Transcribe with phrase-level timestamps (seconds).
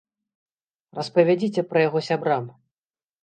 [0.99, 2.43] Распавядзіце пра яго сябрам!